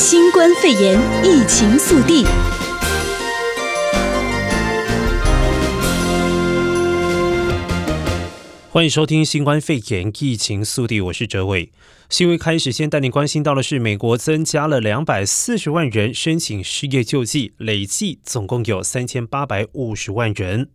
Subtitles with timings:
[0.00, 2.24] 新冠肺炎疫情速递。
[8.70, 11.70] 欢迎收听新冠肺炎疫情速递，我是哲伟。
[12.08, 20.70] 新闻开始，先带您关心到的是，美国增加了两百四十万人申请失业救济，累计总共有三千八百五十万人。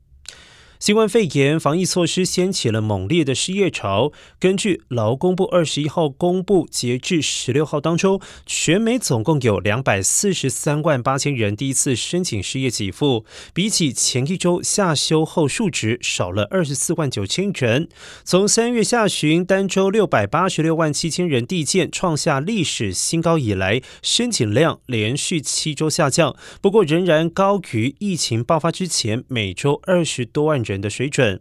[0.80, 4.12] 新冠肺炎防疫措施掀起了猛烈的失业潮。
[4.40, 17.88] 根据劳工部二十一号公布，截至十六号当中，全美总共有两百四十三万八千人第一次申请失业给付，比起前一周下修后数值少了二十四万九千人。
[18.24, 31.40] 从三月下旬单周六百八十六万七千人递件创下历史新高以来，申请量连续七周下降，不过仍然高于疫情爆发之前每周二十多万人的水准。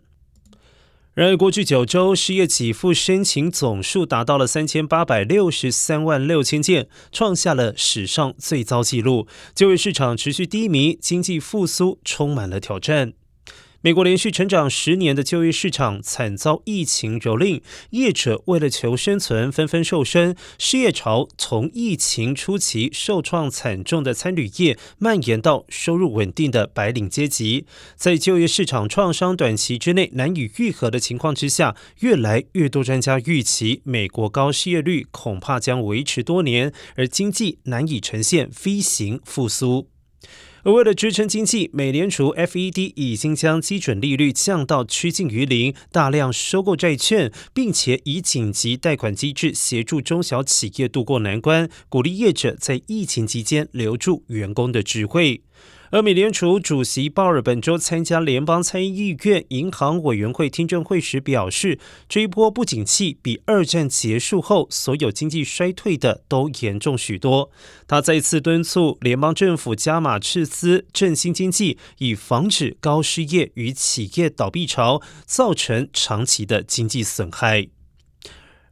[1.14, 9.28] 然而，过去九周失业给付申请总数达到了三千八百六十三万六千件，创下了史上最糟纪录。
[9.55, 13.12] 就业市场持续低迷，经济复苏充满了挑战。
[13.84, 17.60] 美国连续成长十年的就业市场惨遭疫情蹂躏，
[17.91, 27.66] 业者为了求生存纷纷瘦身，失业潮从疫情初期受创惨重的餐旅业蔓延到收入稳定的白领阶级。
[27.94, 39.94] 在就业市场创伤短期之内难以愈合的情况之下，越来越多专家预期美国高失业率恐怕将维持多年，而经济难以呈现 V 型复苏。
[40.64, 55.42] 而为了支撑经济，美联储 FED 已经将基准利率降到趋近于零，大量收购债券，并且以紧急贷款机制协助中小企业渡过难关，鼓励业者在疫情期间留住员工的智慧。
[55.95, 61.78] 而美联储主席鲍尔本周参加联邦参议院银行委员会听证会时表示，
[62.09, 67.53] 这一波不景气比二战结束后所有经济衰退的都严重许多。
[67.87, 77.69] 他再次敦促联邦政府加码赤资振兴经济，以防止高失业与企业倒闭潮造成长期的经济损害。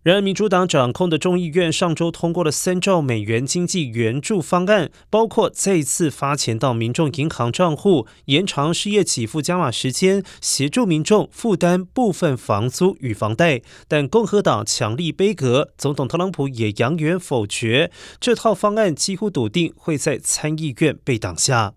[0.03, 13.63] 然而，民主党掌控的众议院上周通过了三兆美元经济援助方案，包括再次发钱到民众银行账户、延长失业给付加码时间、协助民众负担部分房租与房贷。
[13.87, 21.75] 但共和党强力杯葛，总统特朗普也扬言否决这套方案，几乎笃定会在参议院被挡下。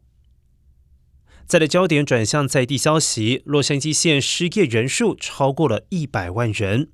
[1.46, 6.90] 再来焦点转向在地消息，洛杉矶县失业人数超过了一百万人。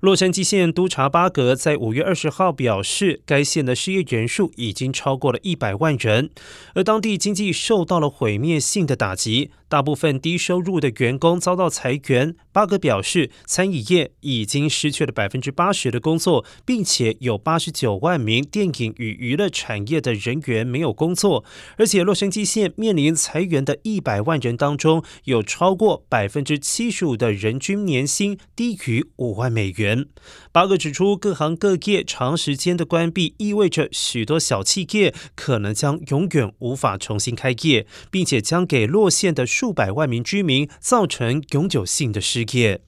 [0.00, 6.30] 洛杉矶县督察巴格在五月二十号表示，该县的失业人数已经超过了一百万人，
[6.74, 9.50] 而当地经济受到了毁灭性的打击。
[9.70, 12.34] 大部分低收入的员工遭到裁员。
[12.50, 21.44] 巴格表示，餐饮业已经失去了百分之八十的工作，并且有八十九万名电影与娱乐产业的人员没有工作。
[21.76, 30.06] 而且，洛杉矶县面临裁员的一百万人当中，有超过百分之七十五的人均年薪低于五万美元。
[30.50, 42.80] 巴格指出，各行各业长时间的关闭，意味着许多小企业可能将永远无法重新开业，并且将给洛县的数百万名居民造成永久性的失业。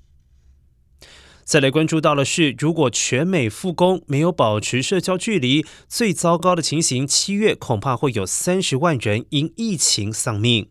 [1.45, 10.71] 再来关注到的是，如果全美复工没有保持社交距离，最糟糕的情形，七月恐怕会有三十万人因疫情丧命。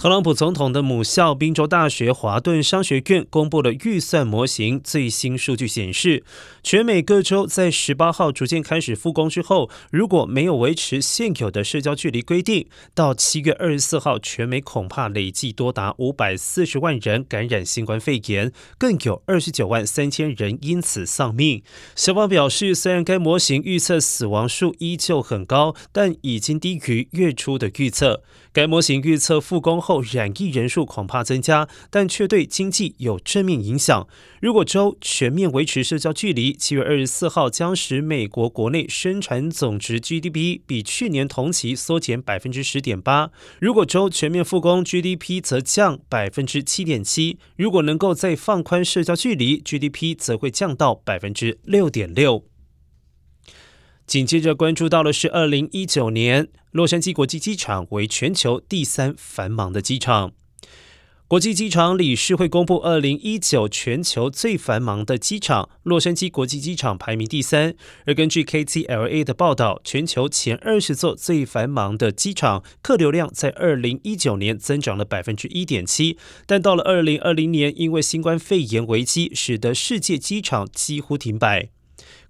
[0.00, 6.24] 特朗普总统的母校宾州大学华顿商学院公布了预算模型，最新数据显示，
[6.62, 21.62] 全美各州在十八号逐渐开始复工之后，如果没有维持现有的社交距离规定，到七月二十四号，全美恐怕累计多达五百四十万人感染新冠肺炎，更有二十九万三千人因此丧命。
[21.94, 28.22] 小方表示，虽然该模型预测死亡数依旧很高，但已经低于月初的预测。
[28.52, 34.06] 该模型预测复工后后染疫人数恐怕增加，但却对经济有正面影响。
[34.40, 43.32] 如果州全面维持社交距离，七月二十四号将使美国国内生产总值 GDP 比去年同期缩减百分之十点八。
[43.58, 47.40] 如果州全面复工，GDP 则降百分之七点七。
[47.56, 52.44] 如果能够再放宽社交距离，GDP 则会降到百分之六点六。
[54.06, 60.32] 紧接着关注到的是，二零一九年洛杉矶国际机场为全球第三繁忙的机场。
[61.26, 67.76] 国际机场理事会公布二零一九全球最繁忙的机场，洛杉矶国际机场排名第三。
[68.04, 81.70] 而根据 KTLA 的报道，全球前二十座最繁忙的机场客流量在二零一九年增长了百分之一点七，但到了二零二零年，因为新冠肺炎危机，使得世界机场几乎停摆。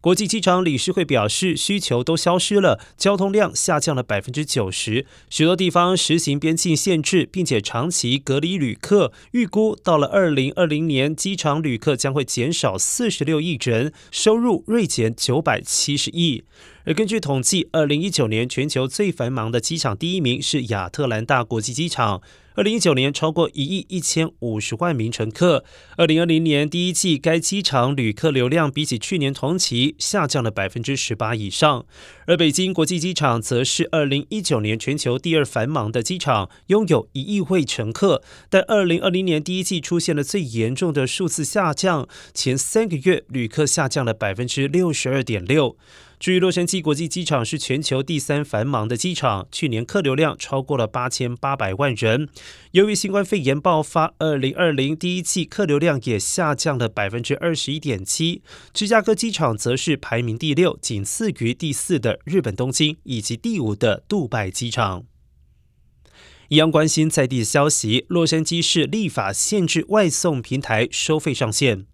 [0.02, 9.12] 国际机场理事会表示，需求都消失了，交通量下降了百分之九十，许多地方实行边境限制，并且长期隔离旅客。
[9.32, 16.44] 预估到了二零二零年，机场旅客将会减少四十六亿人，收入锐减九百七十亿。
[16.84, 22.22] 而根据统计，二零一九年全球最繁忙的机场第一名是亚特兰大国际机场。
[22.54, 25.64] 二零一九年超过一亿一千五十万名乘客。
[25.96, 31.84] 二零二零年第一季，该机场旅客流量比起去年同期下降了百分之十八以上。
[32.26, 38.22] 而北京国际机场则是二零一九年全球第二繁忙的机场，拥有一亿位乘客。
[38.48, 45.76] 但二零二零年第一季出现了最严重的数字下降，前三个月旅客下降了百分之六十二点六。
[46.20, 52.28] 至于洛杉矶国际机场是全球第三繁忙的机场，去年客流量超过了八千八百万人。
[52.72, 58.42] 由于新冠肺炎爆发，二零二零第一季客流量也下降了百分之二十一点七。
[58.74, 65.04] 芝加哥机场则是排名第六，仅次于第四的日本东京以及第五的杜拜机场。
[66.48, 71.86] 一样关心在地消息，洛杉矶市立法限制外送平台收费上限。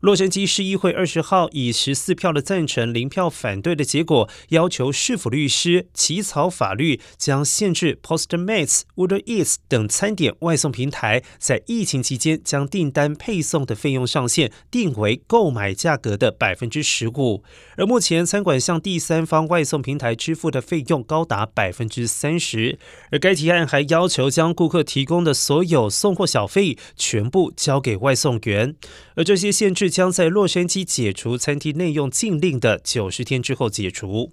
[0.00, 17.42] 洛杉矶市议会二十号以十四票的赞成、零票反对的结果，要求市府律师起草法律，将限制 Postmates、Uber Eats 等餐点外送平台在疫情期间将订单配送的费用上限定为购买价格的百分之十五。
[17.76, 22.78] 而目前餐馆向第三方外送平台支付的费用高达百分之三十。
[23.10, 28.76] 而该提案还要求将顾客提供的所有送货小费全部交给外送员。
[29.16, 29.87] 而这些限制。
[29.88, 34.32] 将在洛杉矶解除餐厅内用禁令的九十天之后解除。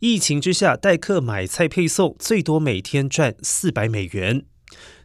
[0.00, 4.44] 疫情之下，代客买菜配送最多每天赚四百美元。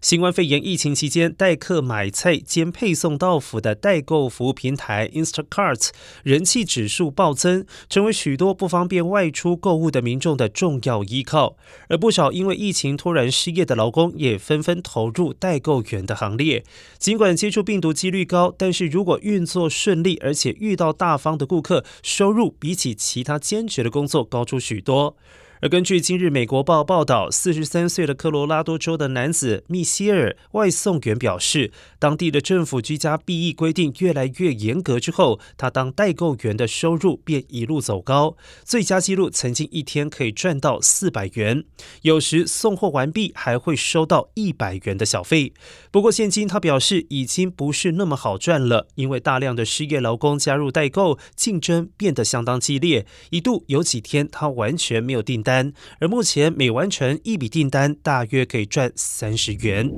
[0.04, 5.92] 新冠肺炎疫情期间，代客买菜兼配送到府的代购服务平台 Instacart
[6.24, 11.56] 人气指数暴增，成为许多不方便外出购物的民众的重要依靠。
[11.88, 16.66] 而不少因为疫情突然失业的劳工，也纷纷投入代购员的行列。
[16.98, 25.16] 尽管接触病毒几率高，但是如果运作顺利，而且遇到大方的顾客，收入比起其他兼职的工作高出许多。
[25.64, 41.64] 而根据今日美国报报道，四十三岁的科罗拉多州的男子密歇尔外送员表示，当地的政府居家避疫规定越来越严格之后，他当代购员的收入便一路走高，最佳纪录曾经一天可以赚到四百元，
[42.02, 45.54] 有时送货完毕还会收到一百元的小费。
[45.90, 55.53] 不过现今他表示已经不是那么好赚了，因为大量的失业劳工加入代购，竞争变得相当激烈，一度有几天他完全没有订单。
[56.00, 59.92] 而目前每完成一笔订单，大约可以赚三十元。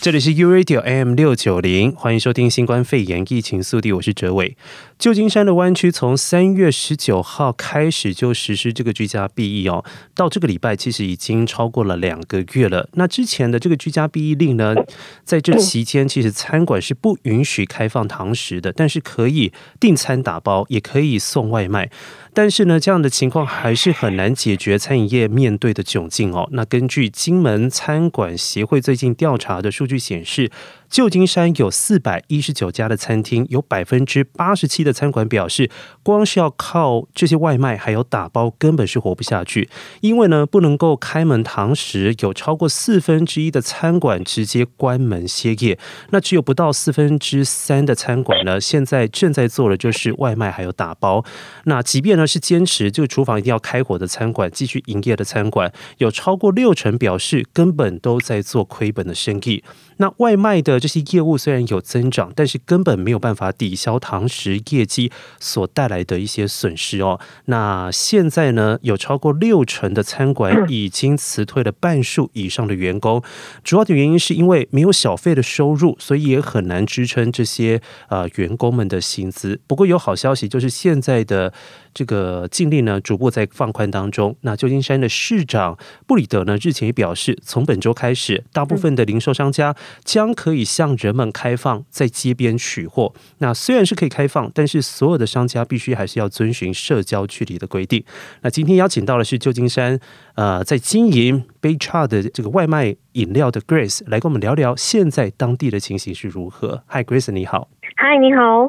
[0.00, 4.56] 这里是 U Radio AM 六九零，欢迎收听新冠肺炎疫情速递，我是哲伟。
[4.98, 12.88] 旧金山的湾区从三月十九号开始就实施这个居家避疫哦，到这个礼拜其实已经超过了两个月了。
[12.94, 14.74] 那之前的这个居家避疫令呢，
[15.22, 21.88] 在这期间其实餐馆是不允许开放堂食的，但是可以订餐打包，也可以送外卖。
[22.34, 26.48] 但是呢，这样的情况还是很难解决餐饮业面对的窘境哦。
[26.52, 30.50] 那根据金门餐馆协会最近调查的数据显示，
[30.92, 35.70] 旧金山有四百一十九家的餐厅，有百分之八十七的餐馆表示，
[36.02, 39.70] 光是要靠这些外卖还有打包，根本是活不下去。
[40.02, 45.78] 因为呢，不能够开门堂食，有超过四分之一的餐馆直接关门歇业。
[46.10, 51.24] 那只有不到四分之三的餐馆呢，现在正在做的就是外卖还有打包。
[51.64, 59.64] 那即便呢是坚持这个厨房一定要开火的餐馆，继续营业的餐馆，有超过六成表示根本都在做亏本的生意。
[59.98, 67.20] 那外卖的这些业务虽然有增长，但是根本没有办法抵消堂食业绩所带来的一些损失哦。
[67.46, 73.22] 那现在呢，有超过六成的餐馆 已经辞退了半数以上的员工，
[73.62, 79.60] 主要的原因是因为没有小费的收入，所以也很难支撑这些呃员工们的薪资。
[79.66, 81.52] 不过有好消息，就是现在的
[81.94, 84.36] 这个禁令呢逐步在放宽当中。
[84.42, 89.74] 那旧金山的市长布里德呢日前也表示，从本周开始，大部分的零售商家。
[90.04, 93.14] 将可以向人们开放在街边取货。
[93.38, 98.04] 那虽然是可以开放，但是所有的商家必须还是要遵循社交距离的规定。
[98.42, 99.98] 那今天邀请到的是旧金山
[100.34, 106.82] 呃，在经营 Baychart 的这个外卖饮料的 Grace 来跟我们聊聊现在当地的情形是如何。
[106.88, 107.68] Hi Grace，你好。
[107.96, 108.66] Hi，你好。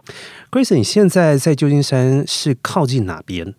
[0.51, 3.55] Grace，你现在在旧金山是靠近哪边？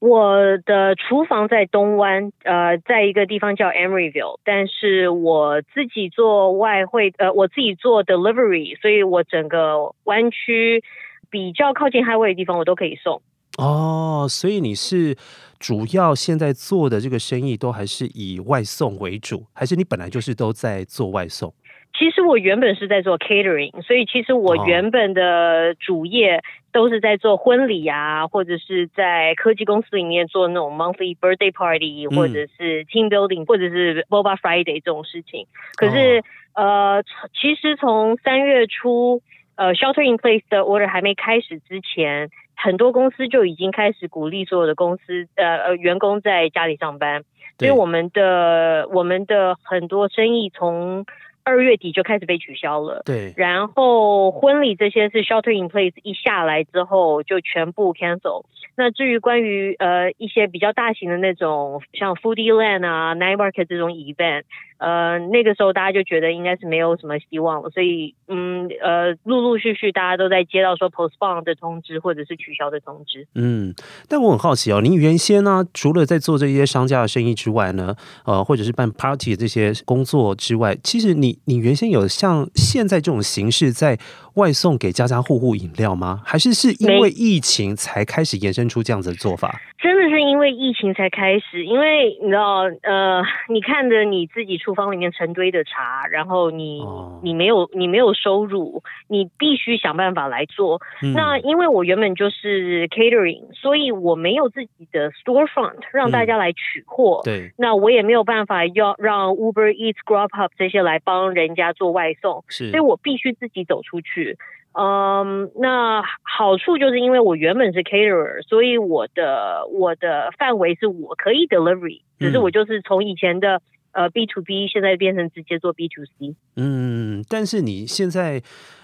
[0.00, 10.82] 我的厨房在东湾，呃，在一个地方叫 Emeryville，但是我自己做外汇，呃，我自己做 delivery，所以我整个湾区，
[11.28, 13.20] 比较靠近 highway 的地方，我都可以送。
[13.58, 15.16] 哦，所以你是
[15.58, 21.52] 主要现在做的这个生意都还是以外送为主，还是你本来就是都在做外送？
[21.98, 35.46] 其实我原本是在做 catering，所以其实我原本的主业都是在做婚礼啊，或者是在科技公司里面做那种 monthly birthday party，或者是 team building，或者是 Boba Friday 这种事情。
[35.74, 36.22] 可是
[36.54, 39.20] 呃，其实从三月初
[39.58, 42.30] 呃 shelter in place 的 order 还没开始之前。
[42.60, 47.22] 很多公司就已经开始鼓励所有的公司呃呃员工在家里上班，
[47.56, 51.06] 所以我们的我们的很多生意从
[51.44, 53.02] 二月底就开始被取消了。
[53.04, 58.44] 对，然后婚礼这些是 shelter in place 一下来之后就全部 cancel。
[58.76, 64.42] 那至于关于呃一些比较大型的那种像 Foodie Land 啊 Night Market 这种 event。
[64.78, 73.26] 呃，那个时候大家就觉得应该是没有什么希望了，所以嗯呃，陆陆续续大家都在接到说 postpone 的通知或者是取消的通知。
[73.34, 73.74] 嗯，
[74.08, 77.94] 但我很好奇哦，您原先呢，除了在做这些商家的生意之外呢，
[78.24, 83.98] 呃，或者是办 party 的这些工作之外，其实你你原先有像现在这种形式在
[84.34, 86.22] 外送给家家户户饮料吗？
[86.24, 89.60] 还是是因为疫情才开始延伸出这样子的做法？
[89.78, 100.82] 真的是因为疫情才开始，因为你知道，呃，你看着你自己厨房里面成堆的茶，然后你、哦、你没有你没有收入，你必须想办法来做。
[101.02, 107.22] 嗯、那因为我原本就是 catering，所以我没有自己的 storefront 让大家来取货。
[107.22, 114.36] 嗯、对，那我也没有办法要让 Uber Eats、Grubhub 这些来帮人家做外送，是，所以我必须自己走出去。
[114.74, 126.36] 嗯，那好处就是因为我原本是 caterer，所以我的我的范围是我可以 delivery，只是我就是从以前的呃 B to B，现在变成直接做 B to C。
[126.56, 128.42] 嗯，但是你现在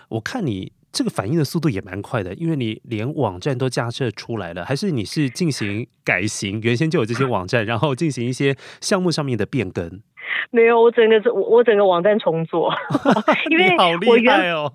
[0.08, 10.00] 我看你这个反应的速度也蛮快的，因为你连网站都架设出来了，还是你是进行改型，原先就有这些网站，然后进行一些项目上面的变更？
[10.50, 12.72] 没有，我整个我我整个网站重做，
[13.50, 13.76] 因为
[14.08, 14.72] 我原哦，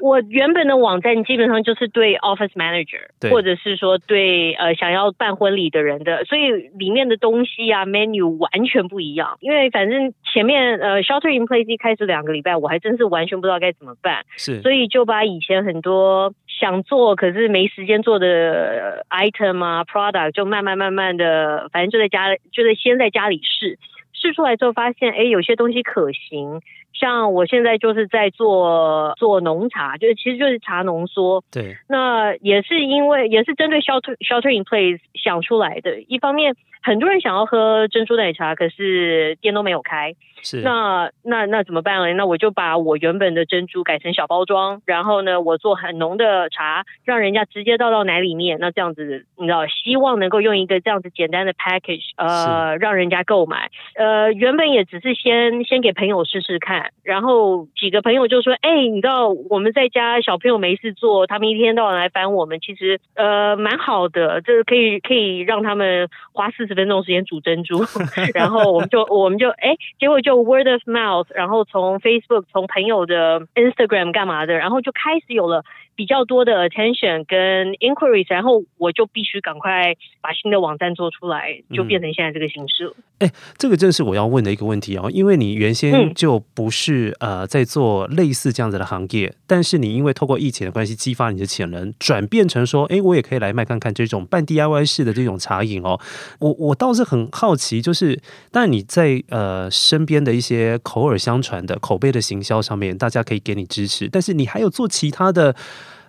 [0.00, 9.36] 我原本的网站基本上就是对 Office Manager，或者是说对呃想要办婚礼的人的，所以里面的东西啊 menu 完全不一样。
[9.40, 23.78] 因为反正前面呃 Shelter in Place 一开始两个礼拜，我还真是完全不知道该怎么办，是，所以就把以前很多想做可是没时间做的 item 啊 product 就慢慢慢慢的，反正就在家就在先在家里试。
[24.26, 26.60] 试出来之后发现，哎，有些东西可行。
[26.98, 31.44] 像我现在就是在做做浓茶，就是其实就是茶浓缩。
[31.52, 31.76] 对。
[31.88, 36.00] 那也是因为也是针对 shelter shelter in place 想出来的。
[36.02, 40.14] 一方面，很多人想要喝珍珠奶茶，可是店都没有开。
[40.42, 40.60] 是。
[40.60, 42.12] 那那那怎么办呢？
[42.14, 48.58] 那我就把我原本的珍珠改成小包装，然后呢，我做很浓的茶，让人家直接倒到奶里面。
[48.60, 53.70] 那这样子，你知道，希望能够用一个这样子简单的 package，呃，让人家购买。
[53.96, 56.85] 呃，原本也只是先先给朋友试试看。
[57.02, 67.84] 然后几个朋友就说：“哎，你知道我们在家小朋友没事做，他们一天到晚来烦我们，其实呃蛮好的，这个可以可以让他们花四十分钟时间煮珍珠。
[68.34, 75.64] 然后我们就我们就哎，结果就 word of mouth，然后从 Facebook 从朋友的 Instagram 干嘛的，然后就开始有了。”
[75.96, 82.92] 比较多的 attention 跟 inquiries，然后我就必须赶快把新的网站做出来，就变成现在这个形式了。
[83.18, 95.98] 哎、嗯，这个正是我要问的一个问题哦，因为你原先就不是、嗯、呃在做类似这样子的行业，但是你因为透过疫情的关系激发你的潜能，转变成说，哎，我也可以来卖看看这种半 DIY 式的这种茶饮哦。
[96.40, 98.20] 我我倒是很好奇，就是
[98.52, 105.56] 但你在呃身边的一些口耳相传的口碑的行销上面，大家可以给你支持，但是你还有做其他的。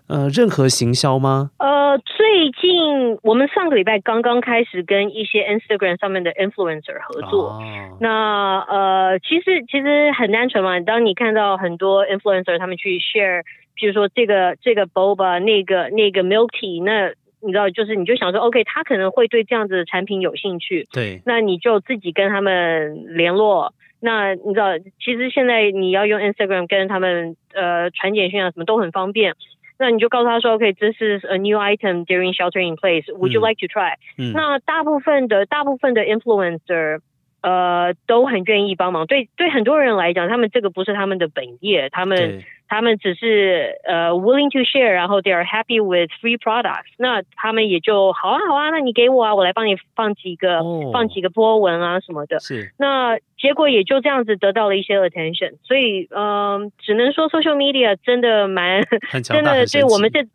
[0.07, 1.51] 呃，任何行销吗？
[1.59, 7.49] 呃，最近我们上个礼拜刚刚开始跟一些 Instagram 上面的 influencer 合作。
[7.49, 10.79] 哦、那呃，其实其实很单纯嘛。
[10.79, 13.43] 当你看到很多 influencer 他们去 share，
[13.75, 17.11] 比如说这个这个 boba，那个那个 milk tea，那
[17.41, 20.87] 你知道，就是你就想说，OK，他可能会对这样子的产品有兴趣。
[20.93, 21.21] 对。
[21.25, 23.73] 那你就自己跟他们联络。
[23.99, 29.33] 那你知道，其实现在你要用 Instagram 跟他们呃传简讯啊，什么都很方便。
[29.78, 33.04] 那你就告诉他说，OK，这是 a new item during shelter in place.
[33.12, 33.94] Would you like to try？
[34.16, 37.00] 嗯，那大部分的大部分的 influencer，
[37.47, 39.05] 呃，都很愿意帮忙。
[39.05, 42.43] 对对，很多人来讲，他们这个不是他们的本业，他们。
[42.69, 50.91] 他们只是呃、uh, willing to share，然后 they are happy with free products，那他们也就好啊好啊，那你给我啊，我来帮你放几个、oh.
[50.91, 52.41] 放几个波纹啊什么的。
[52.41, 52.73] 是。
[52.77, 58.83] 那结果也就这样子得到了一些 attention，所以嗯、呃，只能说 social media 真的蛮
[59.23, 60.27] 真的对我们这。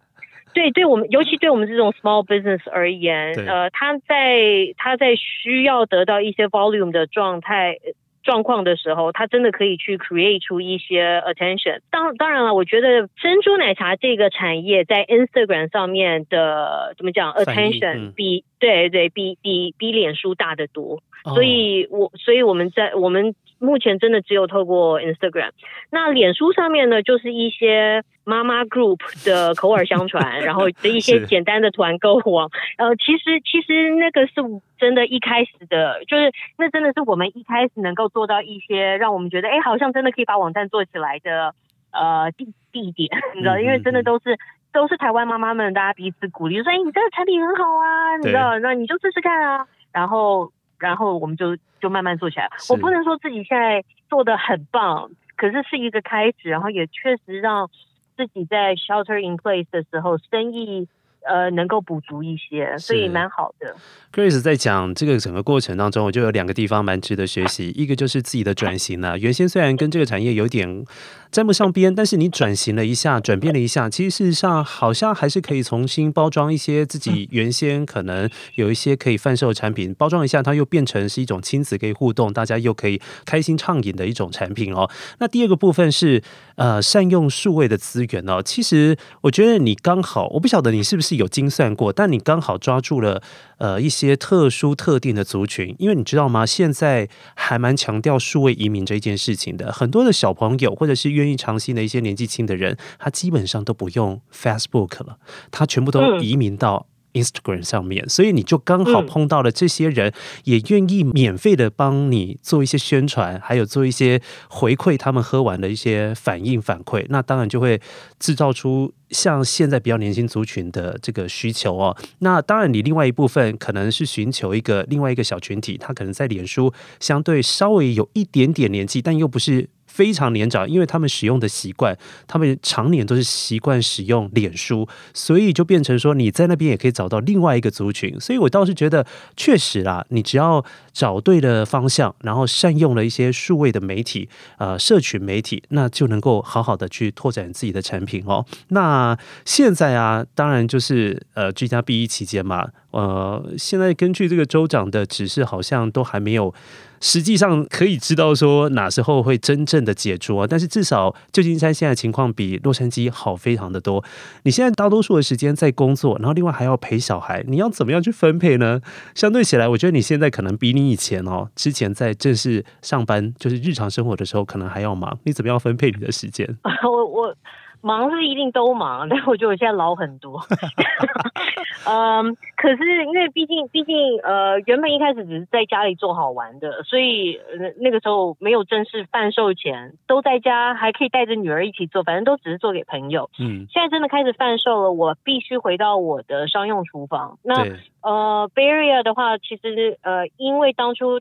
[0.55, 7.79] 对，对我们，尤其对我们这种 small business 而言，呃，他在他在需要得到一些 volume 的状态。
[8.25, 11.81] 状况的时候，他真的可以去 create 出一些 attention。
[11.91, 21.03] 当当然了，我觉得珍珠奶茶这个产业在 Instagram 上面的怎么讲 attention 比对对比比比脸书大得多。
[21.35, 23.35] 所以我所以我们在我们。
[23.62, 25.50] 目前真的只有透过 Instagram，
[25.90, 32.50] 那脸书上面呢，就是一些妈妈 group 的口耳相传， 然后的一些简单的团购网。
[32.76, 34.35] 呃，其实其实那个是
[34.78, 41.54] 真的，一开始的，就是那真的是我们一开始能够做到一些让我们觉得，哎，好像真的可以把网站做起来的
[41.92, 44.37] 呃地地点，你知道，因为真的都是
[44.73, 50.50] 都是台湾妈妈们大家彼此鼓励，说，哎，你这个产品很好啊，你知道，那你就试试看啊，然后。
[50.83, 52.51] 然后我们就就慢慢做起来。
[52.69, 57.71] 我不能说自己现在做的很棒，可是是一个开始，然后也确实让
[58.17, 60.89] 自己在 shelter in place 的时候生意。
[61.26, 63.75] 呃，能够补足一些，所以蛮好的。
[64.12, 67.71] Grace 在讲这个整个过程当中，我就有两个地方蛮值得学习。
[67.76, 69.19] 一个就是自己的转型了。
[69.19, 70.85] 原先虽然跟这个产业有点
[71.31, 84.91] 沾不上边，但是你转型了一下，转变了一下，其实事实上好像还是可以重新包装一些自己原先可能有一些可以贩售的产品，包装一下，它又变成是一种亲子可以互动，大家又可以开心畅饮的一种产品哦。
[85.21, 86.23] 那第二个部分是
[86.57, 88.43] 呃，善用数位的资源哦。
[88.43, 91.12] 其实我觉得你刚好，我不晓得你是不是。
[91.16, 93.23] 有精算过，但你刚好抓住了
[93.59, 96.45] 呃一些特殊特定的族群，因为你知道吗？
[96.47, 105.19] 现在还蛮强调数位移民这一件事情的，很多的小朋友或者是愿意尝新的一些年纪轻的人，他基本上都不用 Facebook 了，
[105.50, 106.87] 他全部都移民到。
[107.12, 110.12] Instagram 上面，所以你就刚好碰到了这些人，
[110.45, 117.81] 也愿意免费的帮你做一些宣传，还有做一些回馈，他们喝完的一些反应反馈，那当然就会
[118.19, 121.97] 制造出像现在比较年轻族群的这个需求哦。
[122.21, 129.68] 那当然，你另外一部分可能是寻求一个另外一个小群体，他可能在脸书相对稍微有一点点年纪，但又不是。
[129.92, 131.94] 非常年长，因为他们使用的习惯，
[132.26, 138.18] 他们常年都是习惯使用脸书，所以就变成说你在那边也可以找到另外一个族群。
[138.18, 148.46] 所以我倒是觉得，确实啦，你只要找对了方向，然后善用了一些数位的媒体，呃，社群媒体，那就能够好好的去拓展自己的产品哦。
[148.68, 156.55] 那现在啊，当然就是呃居家避疫期间嘛，呃，现在根据这个州长的指示，好像都还没有。
[157.03, 164.03] 实际上可以知道说哪时候会真正的解除啊，但是至少旧金山现在情况比洛杉矶好非常的多。
[164.45, 168.81] 你现在大多数的时间在工作，然后另外还要陪小孩，你要怎么样去分配呢？
[169.17, 175.19] 相对起来，我觉得你现在可能比你以前哦，之前在正式上班就是日常生活的时候，可能还要忙。
[175.25, 176.57] 你怎么样分配你的时间？
[176.62, 177.37] 我 我。
[177.83, 180.40] 忙是一定都忙， 但我觉得我现在老很多。
[181.85, 187.40] 嗯，可是因为毕竟毕竟呃，原本一开始只是在家里做好玩的，所以
[187.81, 193.29] 那个时候没有正式贩售前，都在家还可以带着女儿一起做，反正都只是做给朋友。
[193.40, 197.38] 嗯，现在真的开始贩售了，我必须回到我的商用厨房。
[197.42, 197.66] 那
[198.03, 201.18] 呃 Area 的话，其实呃，因为当初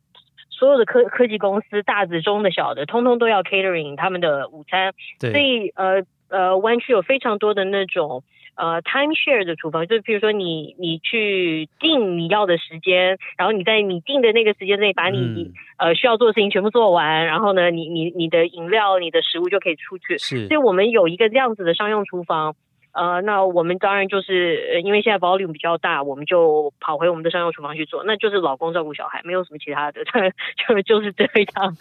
[0.52, 4.94] 所有的科科技公司，大的、中的、小的，通通都要 catering 他们的午餐，
[5.32, 6.04] 所以呃。
[6.32, 8.24] 呃，湾区有非常多的那种
[8.56, 20.18] 呃 time share 的厨房，就是比如说你你去定你要的时间，然后你在你定的那个时间内把你、嗯、呃需要做的事情全部做完，然后呢，你你你的饮料、你的食物就可以出去。
[20.18, 22.56] 是，所以我们有一个这样子的商用厨房。
[22.94, 30.02] 呃，那我们当然就是因为现在 volume 比较大，我们就跑回我们的商用厨房去做，那就是老公照顾小孩，没有什么其他的，
[30.68, 31.78] 就就是这样，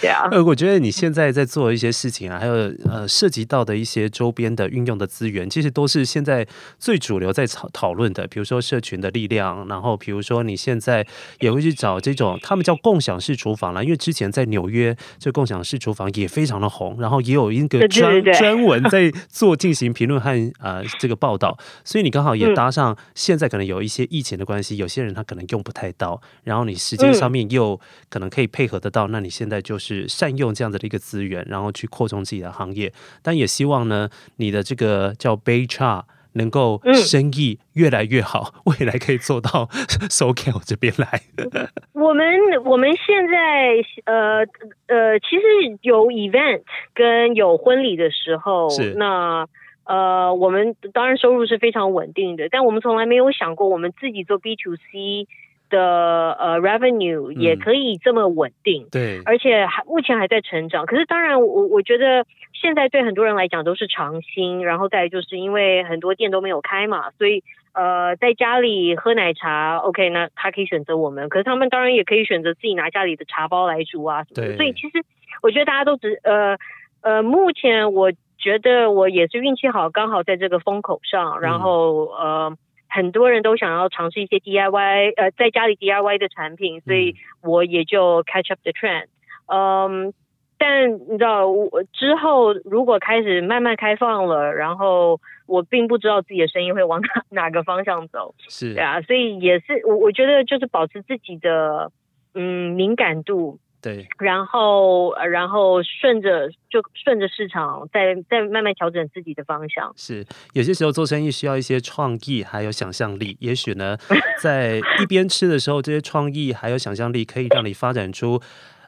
[0.00, 0.28] 对啊。
[0.30, 2.54] 呃，我觉得你现在在做一些事情啊，还有
[2.88, 6.46] 呃涉及到的一些周边的运用的资源，其实都是现在
[6.78, 11.04] 最主流在讨讨论的，比如说社群的力量，然后比如说你现在
[11.40, 20.51] 也会去找这种他们叫共享式厨房了，因为之前在纽约这共享式厨房也非常的红，然后也有一个专专文在做进行评论和。
[20.60, 22.96] 呃，这个报道，所以你刚好也搭上。
[23.14, 32.92] 现在可能有一些疫情的关系，有些人他可能用不太到，然后你时间上面又可能可以配合得到，那你现在就是善用这样的一个资源，然后去扩充自己的行业。
[33.22, 39.68] 但也希望呢，你的这个叫 Bay Char 能够生意越来越好， 未来可以做到
[40.08, 41.22] SoCal 这边来。
[41.92, 42.26] 我们
[42.64, 44.38] 我们现在呃
[44.86, 46.62] 呃，其实有 event
[46.94, 49.46] 跟有婚礼的时候，那。
[49.84, 55.26] 呃，我们当然收入是非常稳定的，但我们从来没有想过我们自己做 B to C
[55.68, 60.86] 的呃 revenue 也可以这么稳定，嗯、对，而且还目前还在成长。
[60.86, 67.42] 可是当然我，我我觉得现在对很多人来讲都是尝新，然后再就是因为很多店都没有开嘛，所以
[67.72, 71.28] 呃在家里喝奶茶，OK，那他可以选择我们。
[71.30, 74.48] 可是他们当然也可以选择自己拿家里的茶包来煮啊什么的。
[74.48, 75.02] 对，所以其实
[75.42, 76.58] 我觉得大家都只呃
[77.00, 82.56] 呃，目前我觉得我也是运气好，刚好在这个风口上，然后、嗯、呃。
[82.94, 89.06] 很多人都想要尝试一些 DIY，呃，在家里 DIY 的产品，所以我也就 catch up the trend。
[89.46, 90.12] 嗯，
[90.58, 97.08] 但你知道，我之后如果开始慢慢开放了，然后我并不知道自己的声音会往哪
[97.44, 101.90] 哪个方向走，是啊，所以也是我我觉得就是保持自己的
[102.34, 103.58] 嗯敏感度。
[103.82, 109.92] 对，然后然后顺着就顺着市场，再再慢慢调整自己的方向。
[109.96, 113.36] 是，有些时候做生意需要一些创意，还有想象力。
[113.40, 113.98] 也许呢，
[114.40, 118.40] 在一边吃的时候，这些创意还有想象力可以让你发展出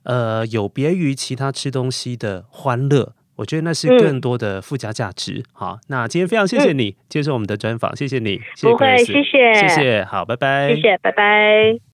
[0.04, 3.14] 呃有别于其他吃东西的欢乐。
[3.37, 5.38] 我觉得那是更多的附加价值。
[5.38, 8.37] 嗯、好，那今天非常谢谢你、嗯、接受我们的专访，谢谢你。
[8.54, 11.93] 谢谢不会，谢谢，谢谢，好，拜拜，谢谢，拜拜。